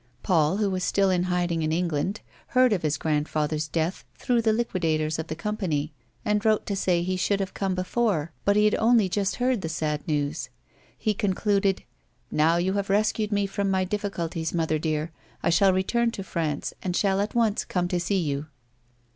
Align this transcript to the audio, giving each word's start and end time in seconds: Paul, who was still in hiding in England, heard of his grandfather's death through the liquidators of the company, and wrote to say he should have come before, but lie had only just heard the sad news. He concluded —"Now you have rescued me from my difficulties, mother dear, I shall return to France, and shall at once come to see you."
Paul, 0.23 0.57
who 0.57 0.71
was 0.71 0.83
still 0.83 1.11
in 1.11 1.25
hiding 1.25 1.61
in 1.61 1.71
England, 1.71 2.21
heard 2.57 2.73
of 2.73 2.81
his 2.81 2.97
grandfather's 2.97 3.67
death 3.67 4.03
through 4.15 4.41
the 4.41 4.51
liquidators 4.51 5.19
of 5.19 5.27
the 5.27 5.35
company, 5.35 5.93
and 6.25 6.43
wrote 6.43 6.65
to 6.65 6.75
say 6.75 7.03
he 7.03 7.15
should 7.15 7.39
have 7.39 7.53
come 7.53 7.75
before, 7.75 8.31
but 8.43 8.55
lie 8.55 8.63
had 8.63 8.73
only 8.79 9.07
just 9.07 9.35
heard 9.35 9.61
the 9.61 9.69
sad 9.69 10.07
news. 10.07 10.49
He 10.97 11.13
concluded 11.13 11.83
—"Now 12.31 12.57
you 12.57 12.73
have 12.73 12.89
rescued 12.89 13.31
me 13.31 13.45
from 13.45 13.69
my 13.69 13.83
difficulties, 13.83 14.55
mother 14.55 14.79
dear, 14.79 15.11
I 15.43 15.51
shall 15.51 15.71
return 15.71 16.09
to 16.13 16.23
France, 16.23 16.73
and 16.81 16.95
shall 16.95 17.21
at 17.21 17.35
once 17.35 17.63
come 17.63 17.87
to 17.89 17.99
see 17.99 18.17
you." 18.17 18.47